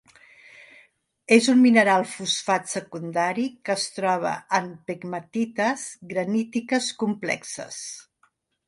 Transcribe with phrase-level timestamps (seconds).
[1.35, 7.83] És un mineral fosfat secundari que es troba en pegmatites granítiques complexes.